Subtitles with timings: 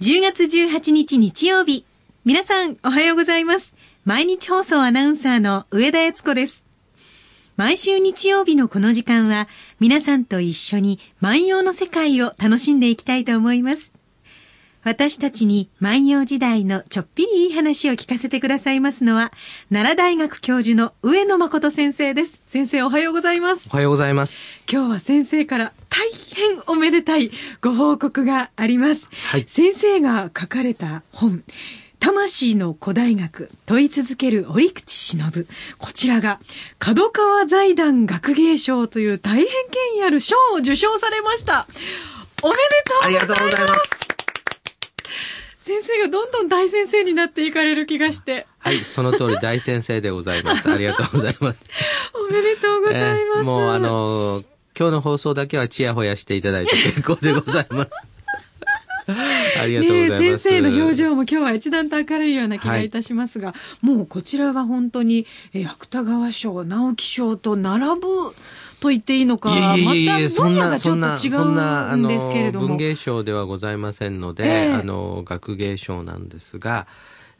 [0.00, 1.84] 10月18日日曜日。
[2.24, 3.76] 皆さん、おはようございます。
[4.04, 6.64] 毎日放送アナウンサーの上田悦子です。
[7.56, 9.46] 毎週日曜日のこの時間は、
[9.78, 13.93] 皆さんと一緒に万葉の世界を楽しんでいきたいと思います。
[14.84, 19.30] 私たちに万葉時代のちょっぴりいい話を聞かせてくださいますのは、
[19.70, 22.42] 奈良大学教授の上野誠先生です。
[22.46, 23.70] 先生おはようございます。
[23.72, 24.64] おはようございます。
[24.70, 27.30] 今日は先生から大変おめでたい
[27.62, 29.08] ご報告があります。
[29.30, 31.42] はい先生が書かれた本、
[31.98, 35.46] 魂の古代学問い続ける折口忍。
[35.78, 36.40] こちらが
[36.78, 39.54] 角川財団学芸賞という大変権
[40.00, 41.66] 威ある賞を受賞されました。
[42.42, 44.03] おめでとうありがとうございます。
[45.64, 48.46] 先生がどんどん大先生になっていかれる気がして。
[48.58, 50.70] はい、その通り大先生でございます。
[50.70, 51.64] ありがとうございます。
[52.12, 53.38] おめでとうございます。
[53.38, 54.44] えーもうあのー
[54.78, 57.90] 今日の放送だけはチヤホヤしていただいて結構でございます。
[59.62, 60.42] ありがとうございます。
[60.44, 68.06] 先生の表情も今日は一段と明るいような気がいたしますが、もうこちらは本当に、えー芥川賞、直木賞と並ぶ
[68.80, 71.30] と言っていいのか、またそんな、分野がちょっそんな、と違
[71.94, 72.68] うんの、ですけれども。
[72.68, 76.86] 文芸賞ではございませんので、ええあの、学芸賞なんですが、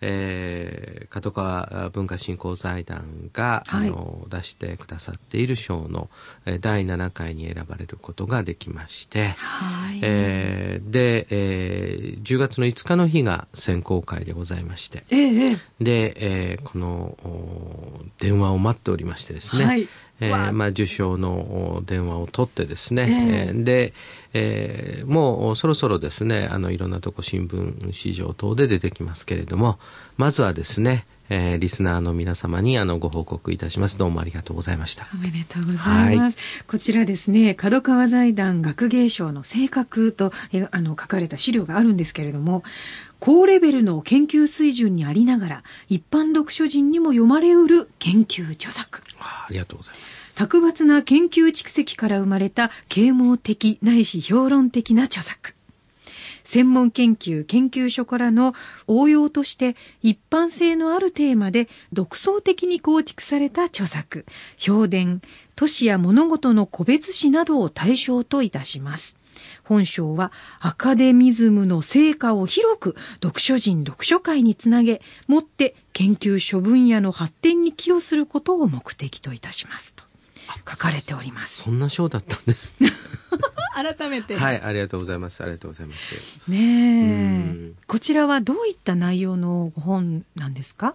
[0.06, 6.08] えー、角川文化振興財団が、はいあの出してくださっている賞の
[6.46, 10.00] えー第7回に選ばれることができまして、はい。
[10.02, 16.14] えーで、えー10月の5日の日が選考会でございまして、ええええで、
[16.52, 19.88] えーこのお電話を待っておりましてですね、はい
[20.20, 23.92] えーまあ、受賞のお電話を取ってですね、えええーで、
[24.32, 29.78] えーもうそろそろですねあのいろんなとこ新聞市場等で出てきますけれども
[30.16, 33.98] まずはですね、えーリスナーの皆様にあのご報告いたします。
[33.98, 35.06] どうもありがとうございました。
[35.14, 36.64] おめでとうございます。
[36.66, 42.62] こちらですね、角川財団学芸賞の性格とえあの書かれた資料があるんですけれども、
[43.24, 49.00] 高レベルの研究水準にありながら、一般読書人にも読まれうる研究著作。
[49.18, 55.54] あありがとうございます卓抜な研究蓄積から生まれた啓蒙的ないし評論的な著作。
[56.44, 58.52] 専門研究研究所からの
[58.86, 64.26] 応用として一般性のあるテーマで独創的に構築された著作、
[64.58, 65.22] 評伝、
[65.56, 69.16] 都市や物事の個別詩などを対象といたします。
[69.64, 70.30] 本賞は
[70.60, 80.04] アカデミズムの成果を広く読書人読書会につなげ、もって研究諸分野の発展に寄与することを目的といたしますと
[80.70, 81.62] 書かれております。
[81.62, 82.90] そんな賞だったんですね
[83.74, 84.36] 改めて。
[84.36, 86.14] はいありがとうございますありがとうございます
[86.48, 87.82] ねうんえ。
[87.86, 90.92] こちらはどういった内容の本なんですか？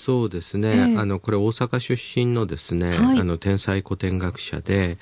[0.00, 0.98] そうですね、ええ。
[0.98, 3.20] あのこれ大阪出身のですね、はい。
[3.20, 4.96] あの天才古典学者で、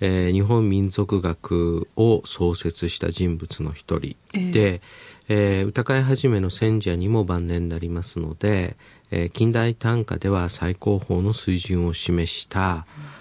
[0.00, 4.16] えー日本民族学を創設した人物の一人
[4.52, 4.82] で、
[5.28, 8.76] えー歌会始めの選者にも晩年になりますので、
[9.12, 13.19] えー近代短歌では最高峰の水準を示した、あー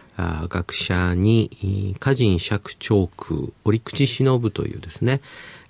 [0.49, 5.21] 学者にえー歌人釈長空折口忍というですね、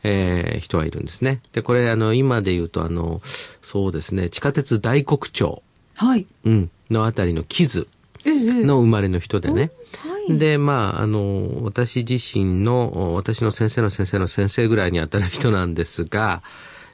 [0.04, 1.42] えー人がいるんですね。
[1.54, 3.22] で、これあの今で言うとあの
[3.62, 5.62] そうですね地下鉄大黒町、
[5.98, 6.26] はい。
[6.46, 7.88] うん、のあたりの木津
[8.26, 9.72] ええの生まれの人でね。
[10.04, 10.38] はい。
[10.38, 16.42] で、まあ、あの、私自身の、私の先生の先生の先生ぐらいに当たる人なんですが、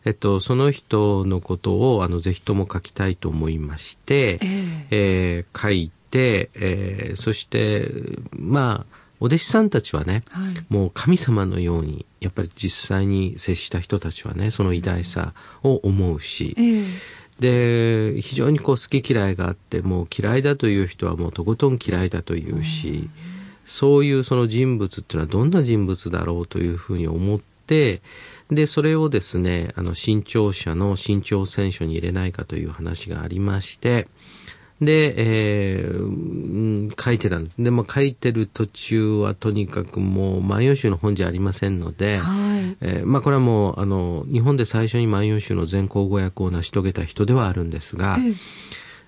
[0.06, 7.92] えっと、その人のことを、あの、ぜひとも書きたいと思いまして、えええー書いて、えーそして、
[8.32, 10.66] まあ、お弟子さんたちはね、はい。
[10.70, 15.34] もう神様のように、やっぱり実際に接した人たちはね、その偉大さ
[15.64, 23.10] を思うし、ええで非常にこう好き嫌いがあってもう嫌いだという人はもうとことん嫌いだというし、
[23.66, 28.02] そういうその人物っていうのはどんな人物だろうというふうに思って
[28.50, 34.08] でそれをですねあの新潮社の新潮選書に入れないかという話がありまして
[34.82, 42.78] で、えーうん書いてたんですで、まあ、書いてる途中はとにかくもう万葉集の本じゃありませんので、はい。
[42.82, 48.34] えーまあこれはもうあの日本で最初に万葉集の全校語訳を成し遂げた人ではあるんですが、ええ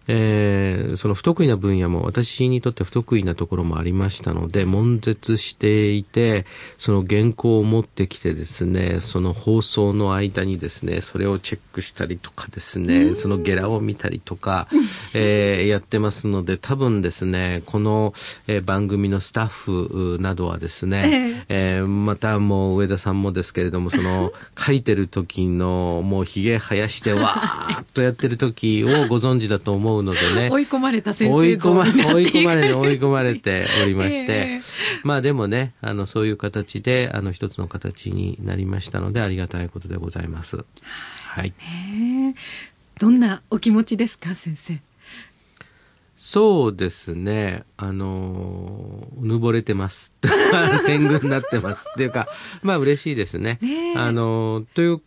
[0.08, 6.46] えーその不得意な分野も私にとって不得意なところもありましたので悶絶していて
[6.78, 14.68] その原稿を持ってきてですねその放送の間にですねそれをチェックしたりとかですねそのゲラを見たりとか、
[15.14, 18.14] えーやってますので多分ですねこの、
[18.48, 30.50] えー番組のスタッフなどはですね、えーまたもう上田さんもですけれどもその 書いてる時のもうひげ生やしてわーっとやってる時をご存知だと思う思うのでね。
[30.52, 34.32] 追い込まれた先生追い込ま、像になって追い込まれて、いく追い込まれておりまして。
[34.32, 34.62] ええ
[35.04, 40.58] まあでもね、あの、そういう形で、あの、一つの形になりましたので、ありがたいことでございます。
[41.24, 41.54] はい。
[41.60, 42.68] ねえ
[43.00, 44.80] どんなお気持ちですか先生？
[46.18, 47.64] そうですね。
[47.78, 50.14] あのー、うぬぼれてます。
[50.88, 51.90] 天狗になってます。
[51.92, 52.28] っていうか、
[52.64, 53.60] まあ嬉しいですね。
[53.62, 55.02] ねえあのー、という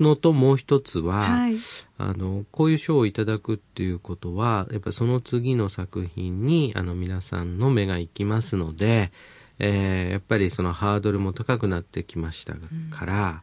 [0.00, 1.56] のともう一つは、はい。
[1.98, 9.12] あの、こういう賞をいただくっていうことは、やっぱその次の作品に、あの、皆さんの目が行きますので、
[9.58, 12.54] えーやっぱりそのハードルも高くなってきました
[12.90, 13.42] から、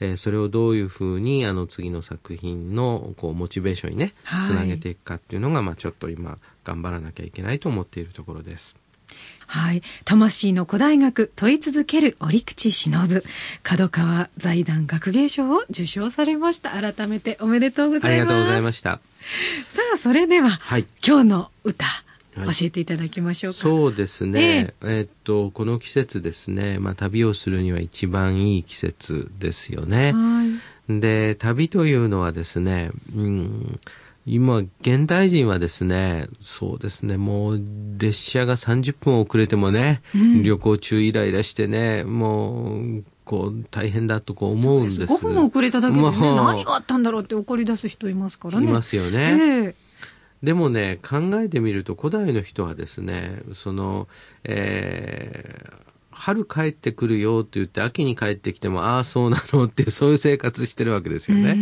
[0.00, 4.50] えーそれをどういうふうに、あの、次の作品の、こう、モチベーションにね、はい。
[4.50, 8.74] つなげていくかっていうのが、まあちょっと今、頑張らなきゃいけないと思っているところです。
[9.46, 9.82] はい。
[10.04, 13.22] 魂の古代学問い続ける折口忍
[13.62, 16.70] 角川財団学芸賞を受賞されました。
[16.70, 18.24] 改めておめでとうごあざいます。
[18.24, 18.90] りがとうございました。
[18.92, 19.00] さ
[19.94, 20.86] あ、それでは、はい。
[21.06, 22.04] 今日の歌、はい
[22.36, 23.56] 教えていただきましょうか。
[23.56, 24.74] そうですね。
[24.82, 30.10] えーっと、この季節ですね、まあ旅をするには一番いい季節ですよね。
[30.12, 30.44] は
[30.88, 31.00] い。
[31.00, 33.78] で、旅というのはですね、うん、
[34.26, 37.62] 今、現代人はですね、そうですね、もう
[37.98, 45.12] 列車が30分遅れてもね、うん旅行中イライラしてね、もう、こう、大変だとこう思うんです。
[45.12, 48.66] 5分遅れただけでね、まあ何があったんだろうって怒り出す人いますからね。
[48.66, 49.36] いますよね。
[49.40, 49.74] ええ
[50.42, 54.08] でもね、考えてみると古代の人はですね、その、
[54.44, 55.84] えー
[56.16, 61.56] 春帰ってくるよって言って秋に帰ってきても、ああ、そうなのってそういう生活してるわけですよね。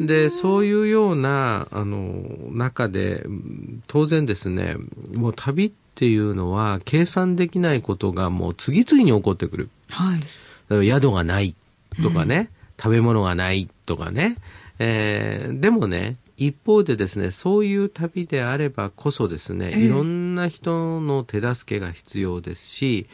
[0.00, 4.76] で、そういうような、あの、中で、うん当然ですね、
[5.14, 9.70] もう旅っていうのは計算できないことがもう次々に起こってくる。
[9.90, 10.86] はい。
[10.86, 11.54] 宿がない
[12.02, 14.36] とかね、食べ物がないとかね、
[14.78, 23.06] えーでもね、一方でですね、そういう旅であればこそですね、ええいろんな人の手助けが必要ですし、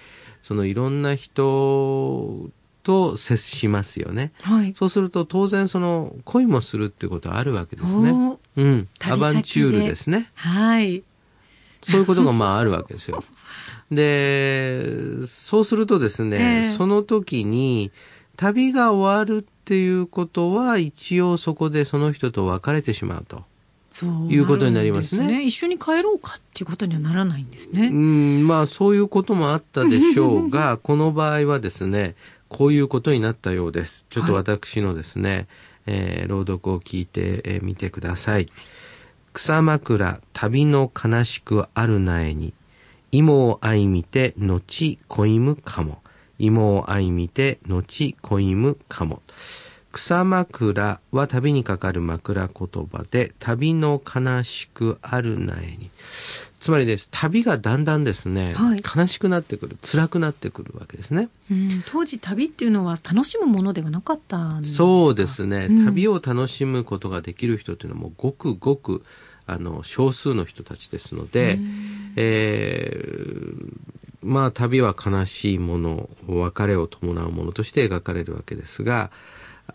[0.42, 2.50] そのいろんな人
[2.82, 4.32] と接しますよね。
[4.42, 4.74] はい。
[4.74, 8.38] そうすると当然その恋もするっていうことはあるわけですね。
[8.56, 8.84] うん。
[9.08, 10.30] アバンチュールですね。
[10.34, 11.02] はい。
[11.82, 13.22] そういうことがまああるわけですよ。
[13.90, 17.90] で、そうするとですね、ええその時に
[18.36, 23.44] 旅が終わるっていうことは一応そこでその人と別れてしまうと。
[23.92, 27.90] そういうことになりますねるんで一緒に帰ろうかっていうことにはならないんですうね。
[27.90, 32.14] ん、まあそういうこともあったでしょうが、 この場合はですね、
[32.52, 34.06] こういうことになったようです。
[34.10, 35.48] ちょっと私のですね、
[35.86, 38.46] えー朗読を聞いてえーみてください。
[39.32, 42.52] 草枕旅の悲しくあるなえに、
[43.10, 46.02] 芋を相見て後恋むかも。
[46.38, 49.22] 芋を相見て後恋むかも。
[49.90, 55.90] 草枕は旅にかかる枕言葉で、旅の悲しくあるなえに。
[56.62, 58.82] つまりです、旅がだんだんですね、はい。
[58.96, 61.28] 悲しくなってくる、辛くなってくるわけですね。
[61.50, 64.76] うん、当時旅っていうのは楽しむものではなかったんですか？
[64.76, 65.84] そうですね、うん。
[65.86, 69.02] 旅を楽しむことができる人というのはもうごくごく
[69.46, 71.58] あの少数の人たちですので、
[72.14, 73.76] えー
[74.24, 79.10] まあ旅は悲しいもの別れを伴うものとして描かれるわけですが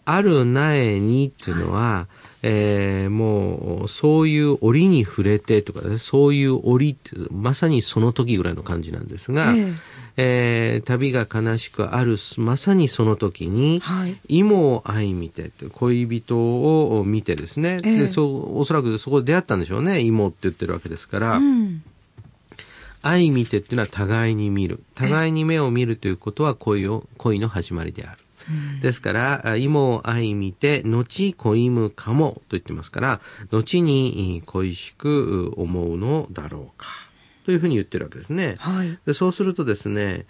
[0.09, 2.07] ある苗にっていうのは、
[2.41, 9.73] えーもうそういう折に触れてとかねそういう折ってまさにその時ぐらいの感じなんですが、ええ
[10.17, 14.17] えー旅が悲しくあるまさにその時に、はい。
[14.29, 21.83] 芋を相見て恋人を見てですね、ええでそうおそらくそこで出会ったんでしょうね芋って言ってるわけですから、うん。
[23.01, 28.19] 相見てっていうのは互いに見る互いに目を見るということは恋を恋の始まりである。
[28.81, 36.87] ですから、あ芋を相見て、後恋むかもと言ってますから、後にえー恋しく思うのだろうか。
[37.45, 38.55] というふうに言ってるわけですね。
[38.59, 38.99] はい。
[39.05, 40.25] でそうするとですね、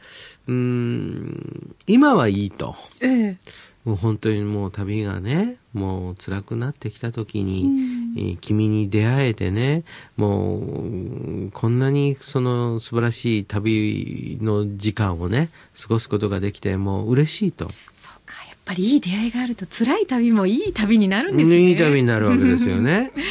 [0.48, 2.76] うーん、今はいいと。
[3.02, 3.38] ええ
[3.86, 7.97] もう本当にもう旅がね、もう辛くなってきた時に、えー
[8.42, 9.84] 君に出会えてね、
[10.16, 17.68] もう、うんこんなにその素晴らしい旅の時間をね、過ごすことができて、もう嬉しいと。
[17.98, 21.58] そうか、やっぱりいい出会いがあると辛い旅もいい旅になるんですね。
[21.58, 23.12] いい旅になるわけですよね。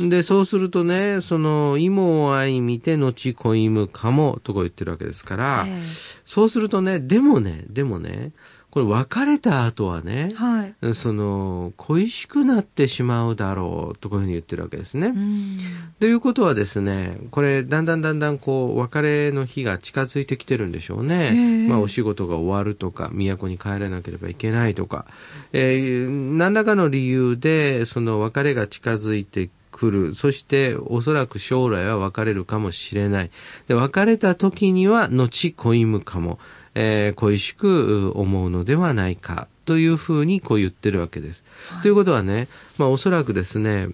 [0.00, 5.82] で、そうするとね、その、芋を相見て、後恋むかも、とか言ってるわけですから、ええ
[6.24, 8.32] そうするとね、でもね、でもね、
[8.76, 10.94] これ別れた後はね、はい。
[10.94, 15.14] その、恋しくなってしまうだろう、とこういうふうに言ってるわけですね。
[15.16, 15.58] うん。
[15.98, 21.30] ということはですね、これ、だんだんだんだんこう、別れの日が近づいてきてるんでしょうね。
[21.32, 25.06] ええまあ、お仕事が終わるとか、都に帰らなければいけないとか、
[25.54, 30.14] えー何らかの理由で、その別れが近づいてくる。
[30.14, 33.30] そしておそらく将来は別れるかもしれない。
[33.68, 36.38] で、別れた時には後恋むかも、
[36.78, 39.48] えー、恋しく思うのではないか。
[39.64, 41.42] というふうにこう言ってるわけです。
[41.70, 42.46] はい、ということはね、
[42.78, 43.88] まあおそらくですね、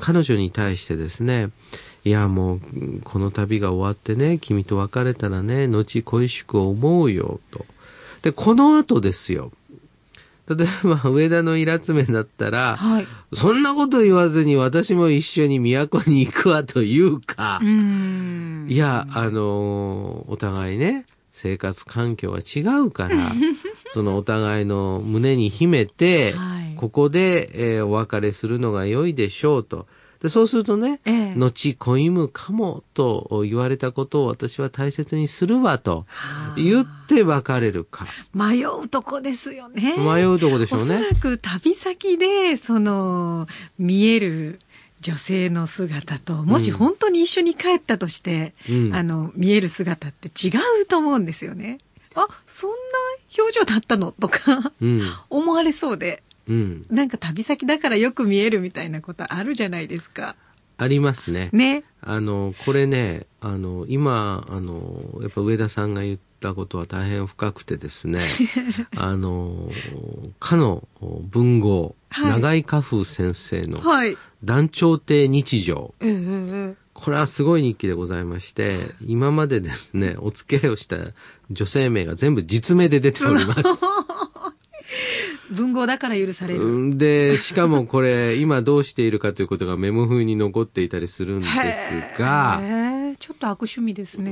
[0.00, 1.48] 彼女に対してですね、
[2.04, 2.60] いやもう
[3.04, 7.64] この旅が終わってね、君と別れたらね、後恋しく思うよと。
[8.20, 9.50] で、この後ですよ。
[10.46, 17.66] 例えば上田のイラつめだったら、はい、そんなこと言わずに私も一緒に都に行くわというか、う
[18.68, 23.16] いや、あの、お互いね、生活環境が違うから、
[23.92, 29.86] そのお互いの胸に秘めて、はい、ここで、えー、お別れするのが良いでしょうと。
[30.20, 36.06] でそうするとね、ええ、後恋むかもと言われたことを私は大切にするわと
[36.56, 38.06] 言って別れるか。
[38.32, 39.96] 迷うとこですよね。
[39.98, 40.84] 迷うとこでしょうね。
[40.84, 43.46] おそらく旅先で、その、
[43.78, 44.60] 見える、
[45.04, 50.50] 女性の姿と、もし本当に一緒に帰ったとして、うん、あの、見える姿って違
[50.82, 51.76] うと思うんですよね。
[52.14, 52.76] あ、そんな
[53.38, 54.12] 表情だったの？
[54.12, 56.22] とか、うん、 思われそうで。
[56.48, 60.36] うん、なんか旅先だからよく見えるみたいなことあるじゃないですか。
[60.78, 61.50] ありますね。
[61.52, 61.84] ね。
[62.00, 68.20] あの、これね、あの、今、あの、やっぱ上田さんが言ったことは大変深くてですね、
[68.96, 69.70] あの、
[70.38, 70.86] かの
[71.30, 73.78] 文豪、はい、長井家風先生の、
[74.44, 75.94] 団長亭日常。
[76.00, 80.96] はいこれはすごい日記でございまして、今までですね、お付き合いをした
[81.50, 83.84] 女性名が全部実名で出ております。
[85.50, 86.96] 文豪だから許される。
[86.96, 92.60] で、しかもこれ、今どうしているかということがメモ風に残っていたりするんですが、
[93.18, 94.30] ちょっと悪趣味ですね。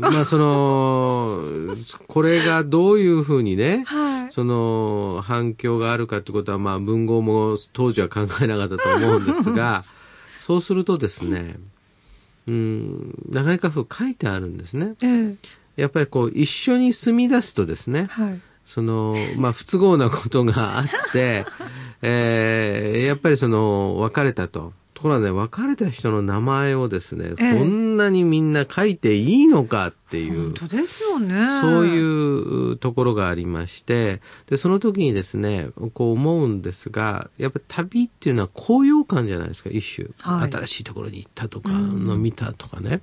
[0.00, 9.84] まあ、その、これがどういうふうにね、はい、その、反響があるかということは、まあ、文豪も当時は考えなかったと思うんですが、
[10.40, 11.56] そうするとですね、
[12.46, 14.94] うん、長い家風書いてあるんですね。
[15.02, 15.36] えー、
[15.76, 21.44] やっぱりこう、一緒に住み出すとですね、はいその、まあ、不都合なことがあって、
[22.02, 24.72] えー、やっぱりその、別れたと。
[24.94, 30.54] ところがね、別れた人の名前をですね、ええ、こんなにみんな書いていいのかっていう。
[30.54, 31.46] 本当ですよね。
[31.60, 40.08] そういうところがありまして、で、その時にですね、こう思うんですが、やっぱ旅っていうのは高揚感じゃないですか、一種。
[40.20, 43.00] はい、新しいところに行ったとか、の見たとかね。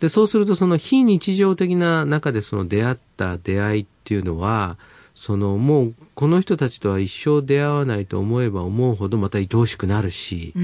[0.00, 4.78] で、そうするとその非日常的な中でその出会った出会いっていうのは、
[5.14, 10.54] そのもうこの人たちとは一生出会わないと思えば思うほどまた愛おしくなるし、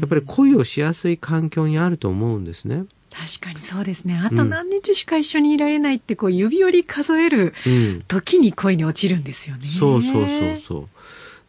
[0.00, 2.84] やっぱり恋をしやすい環境にあると思うんですね。
[3.14, 4.20] 確かにそうですね。
[4.24, 7.54] あと何日しか一緒にいられないって、こう指折り数える
[8.08, 9.62] 時に恋に落ちるんですよね。
[9.64, 10.88] うん、そうそうそうそう。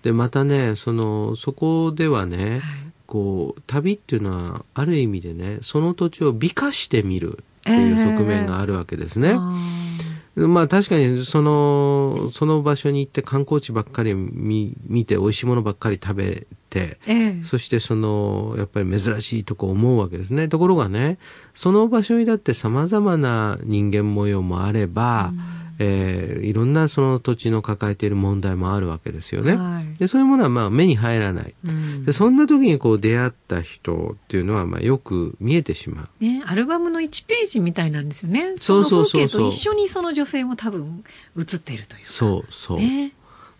[0.04, 2.62] で、またね、その、そこではね、はい、
[3.06, 9.30] こう、旅っていうのはある意味でね、その土地を美化してみるっていう側面があるわけですね。
[9.30, 9.96] えー
[10.36, 20.50] まあ確かにその、その場所に行って観光地ばっかり見見て美味しいものばっかり食べて、ええ、そしてその、やっぱり珍しいとこ思うわけですね。
[20.50, 21.20] ところがね、
[21.54, 29.55] その場所にだって様々な人間模様もあれば、うんえー、いろんなその土地の抱えている問題もあるわけですよね。
[29.55, 36.24] はい、でそういうものはまあ目に入らない、うん、でそんな時にこう出会った人っていうのはまあよく見えてしまう。
[36.24, 38.55] ね、アルバムの1ページみたいなんですよね。
[38.58, 39.48] そうそうそうそう。
[39.48, 41.03] 一緒にその女性も多分
[41.38, 42.77] 映っているというそうそう。
[42.77, 43.13] ね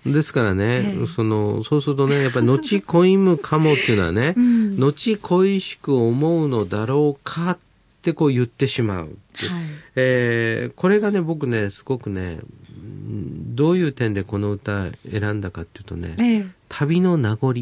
[0.06, 7.58] ですからね、えー、その、そうするとね、やっぱり、後恋むかもっていうのはね、 うん、後恋しく思うのだろうかっ
[8.06, 9.10] ってこう言ってしまう、はい、
[9.96, 12.38] えー、これがね僕ねすごくね
[12.70, 17.54] どういう点でこの歌選んだかっていうとね、えー、旅の名残、は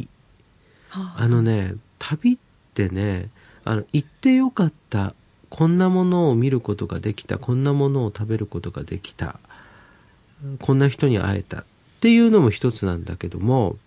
[0.90, 2.38] あ、あのね旅っ
[2.74, 3.30] てね
[3.64, 5.16] あの行ってよかった
[5.50, 9.40] こんなものを見ることができたこんなものを食べることができた
[10.60, 11.66] こんな人に会えたっ
[12.02, 13.78] ていうのも一つなんだけども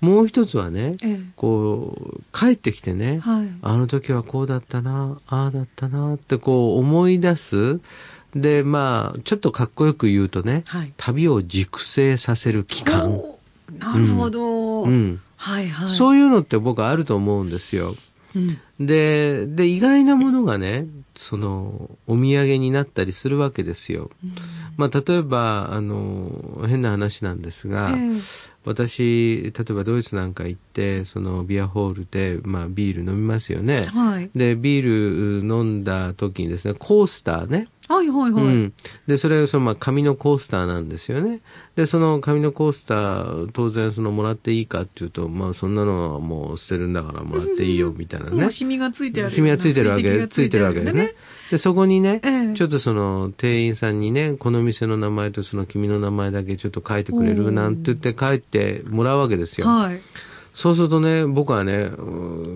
[0.00, 7.80] もう一つはね、ええ、こう帰ってきてね、はい、あの時はこうだったなああだったなってこう思い出す。
[8.34, 13.20] でまあちょっとかっこよく言うとね、はい、旅を熟成させる期間。
[13.78, 17.94] なるほど、うん、うん、はいはい、そういうのって僕はあると思うんですよ。
[18.34, 24.10] うん、でで意外なものがねそのお土産になったりするわけですよ。
[24.24, 24.34] うん、
[24.76, 38.44] まあ例えばあの変な話なんですが、えー私例えばドイツなんか行ってそのビアホールで、まあ、ビール飲みますよね、はい、でビール飲んだ時にですねコースターねはいはいはい。
[38.44, 38.72] うん、
[39.08, 41.40] でそれそのまあ紙のコースターなんですよね
[41.74, 51.14] でその紙のコースター当然そのもらっていいかっていうとまあそんなのはもう捨てるんだからもらっていいよみたいなねシミがついてるシミがついてるわけついてるわけですね。
[51.50, 59.66] でそこにね、ええちょっとその店員さんにねこの店の名前とその君の名前だけちょっと書いてくれるなんて言って書いてもらうわけですよ。
[59.66, 60.00] はい。
[60.52, 62.02] そうするとね、僕はね、う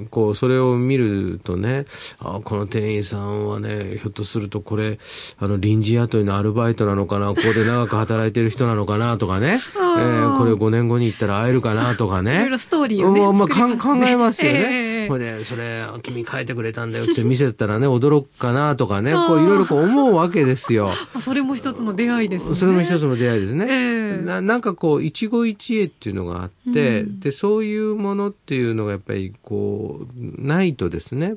[0.02, 1.86] んこう、それを見るとね、
[2.18, 4.98] あこの店員さんはね、ひょっとするとこれ、
[5.38, 12.34] あの、臨時雇いのアルバイトなのかな、ここで長く働いてる人なのかな、とかね、え あーーこれ5年後に行ったら会えるかな、とかね。
[12.36, 14.93] いろいろストーリーをねまあまあ考えますよええね。
[15.08, 20.90] ほいで、それ、君書いてくれたんだよって見せたらね、驚くかな、とかね、こう、いろいろこう思うわけですよ。
[21.14, 22.56] あ それも一つの出会いですね。
[22.56, 23.66] それも一つの出会いですね。
[23.68, 31.36] ええななんかこう一期一会っていうのがあって、うんでそういうものっていうのがやっぱりこうないとですね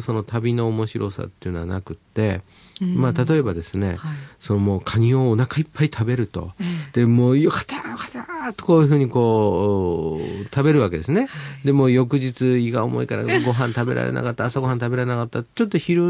[0.00, 2.40] その旅の面白さっていうのはなくって、うん
[2.80, 3.98] まあ例えばですね、はい。
[4.38, 11.28] そのもうカニをお腹いっぱい食べると、えでもうよかったよかったとこういうふうにこう食べるわけですね。
[11.64, 14.44] でもう翌日胃が重いからご飯食べられなかった。
[14.44, 15.42] 朝ご飯食べられなかった。
[15.42, 16.02] ちょっと昼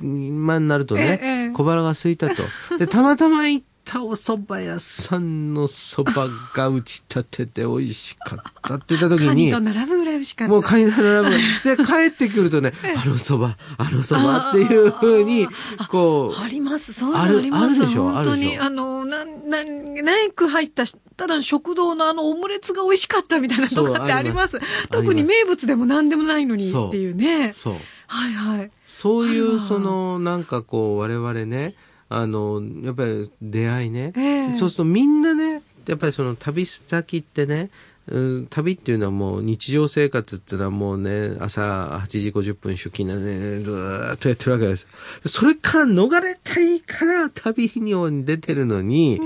[0.00, 1.50] 間になるとね、ええ。
[1.50, 2.42] 小腹が空いたと。
[2.78, 10.52] で、たまたま行ったお蕎麦屋さんの蕎麦が打ち立てて美味しかったって言った時にカニと、並ぶぐらい美味しかった。
[10.52, 11.34] もうカニと並ぶ。
[11.76, 15.48] で、帰ってくるとね、あの蕎麦、あの蕎麦っていうふうに、
[15.88, 16.92] こう、あります。
[16.92, 17.82] そういうります。
[17.82, 20.84] あるでしょ本当に、あの、なん、なん、ナイク入った、
[21.16, 24.58] ただの食堂のあのオムレツが美味しかったみたいなとかってあります。
[24.60, 27.54] ます特に名物でも何でもないのにそうっていうね。
[27.56, 27.74] そう。
[28.06, 28.70] はいはい。
[28.86, 31.74] そういう、その、なんかこう、我々ね、
[32.10, 34.12] あの、やっぱり出会いね。
[34.16, 37.70] ええそうするとみんなね、やっぱりその旅先ってね、
[38.08, 41.60] うん旅っていうのはもう日常生活っていうのはもうね、朝
[42.04, 44.88] 8時50分出勤なんで、ね、ずーっとやってるわけです。
[45.26, 49.20] それから逃れたいから旅に出てるのに、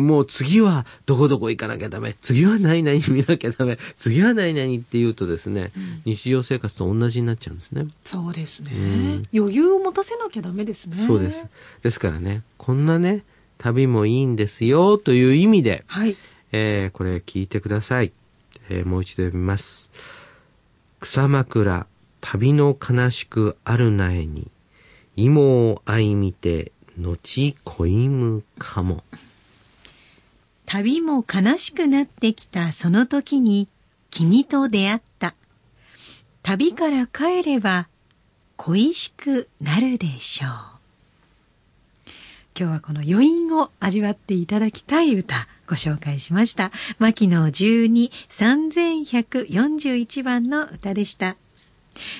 [0.00, 2.16] もう次はどこどこ行かなきゃダメ。
[2.20, 3.78] 次は何々見なきゃダメ。
[3.98, 5.70] 次は何々って言うとですね、
[6.04, 7.86] 日常生活と同じになっちゃうんですね。
[8.04, 9.28] そうですねうん。
[9.38, 10.94] 余裕を持たせなきゃダメですね。
[10.96, 11.46] そうです。。
[11.82, 13.24] ですからね、こんなね、
[13.58, 16.16] 旅もいいんですよという意味で、はい。
[16.52, 18.12] えーこれ聞いてください。
[18.70, 19.90] えーもう一度読みます。
[21.00, 21.86] 草枕、
[22.20, 24.50] 旅の悲しくあるなえに、
[25.16, 29.02] 芋を相見て、後恋むかも。
[30.72, 33.68] 旅も悲しくなってきたその時に
[34.10, 35.34] 君と出会った。
[36.42, 37.88] 旅から帰れば
[38.56, 40.50] 恋しくなるでしょう。
[42.58, 45.34] 今日はこの余韻を味わっていただきたい歌
[45.68, 46.70] ご紹介しました。
[46.98, 51.36] 牧野12 3141番の歌でした。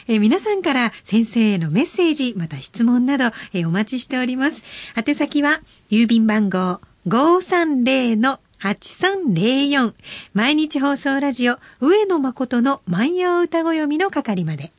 [0.08, 4.62] え皆さんから先生へのメッセージ、また質問など、えお待ちしております。
[4.94, 9.94] 宛先は、郵便番号530-8304
[10.34, 14.70] 毎日放送ラジオ上野誠の万葉歌子読みの係まで。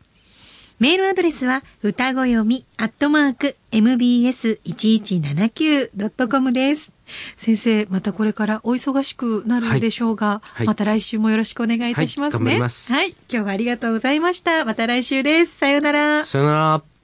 [0.79, 6.91] メールアドレスは、歌子読み、アットマーク、mbs1179.com です。
[7.37, 12.43] 先生、またこれからお忙しくなるでしょうが、はいまた来週もよろしくお願いいたしますね。
[12.43, 13.11] はい頑張りますはい。
[13.11, 14.65] 今日はありがとうございました。
[14.65, 15.55] また来週です。
[15.57, 16.25] さようなら。
[16.25, 16.81] さよなら。